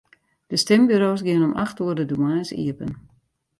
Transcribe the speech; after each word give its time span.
De 0.49 0.57
stimburo's 0.63 1.21
geane 1.25 1.47
om 1.49 1.57
acht 1.65 1.77
oere 1.83 2.05
de 2.09 2.17
moarns 2.21 2.51
iepen. 2.63 2.91